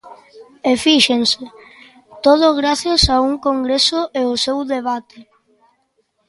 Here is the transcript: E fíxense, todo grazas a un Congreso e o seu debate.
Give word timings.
E 0.71 0.73
fíxense, 0.85 1.43
todo 2.25 2.45
grazas 2.59 3.01
a 3.15 3.17
un 3.29 3.33
Congreso 3.47 3.99
e 4.19 4.21
o 4.33 4.35
seu 4.45 4.57
debate. 4.75 5.19